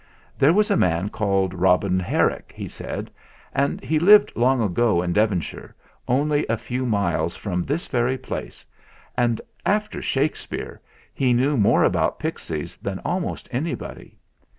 "There 0.35 0.51
was 0.51 0.71
a 0.71 0.75
man 0.75 1.09
called 1.09 1.53
Robin 1.53 1.99
Herrick," 1.99 2.53
he 2.55 2.67
said; 2.67 3.11
"and 3.53 3.79
he 3.83 3.99
lived 3.99 4.35
long 4.35 4.59
ago 4.59 5.03
in 5.03 5.13
Devonshire 5.13 5.75
only 6.07 6.43
a 6.49 6.57
few 6.57 6.87
miles 6.87 7.35
from 7.35 7.61
this 7.61 7.85
very 7.85 8.17
place 8.17 8.65
and, 9.15 9.39
after 9.63 10.01
Shakespeare, 10.01 10.81
he 11.13 11.33
knew 11.33 11.55
more 11.55 11.83
about 11.83 12.17
pixies 12.19 12.47
THE 12.47 12.49
ZAGABOG'S 12.49 12.83
MESSAGE 12.83 13.03
199 13.03 13.03
than 13.03 13.11
almost 13.11 13.49
anybody. 13.93 14.17